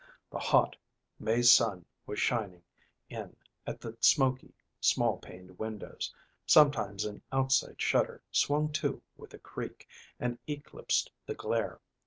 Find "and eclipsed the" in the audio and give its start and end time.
10.19-11.35